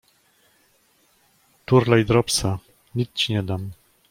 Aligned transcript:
Turlaj 1.71 2.05
dropsa, 2.13 2.59
nic 2.95 3.09
ci 3.13 3.33
nie 3.33 3.43
dam. 3.43 3.71